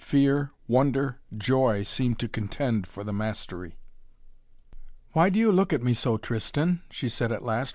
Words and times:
Fear, 0.03 0.49
wonder, 0.67 1.19
joy 1.37 1.83
seemed 1.83 2.17
to 2.21 2.27
contend 2.27 2.87
for 2.87 3.03
the 3.03 3.13
mastery. 3.13 3.77
"Why 5.11 5.29
do 5.29 5.37
you 5.37 5.51
look 5.51 5.73
at 5.73 5.83
me 5.83 5.93
so, 5.93 6.17
Tristan?" 6.17 6.81
she 6.89 7.07
said 7.07 7.31
at 7.31 7.43
last. 7.43 7.69